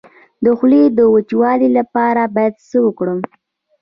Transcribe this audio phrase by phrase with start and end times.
[0.43, 3.19] د خولې د وچوالي لپاره باید څه وکړم؟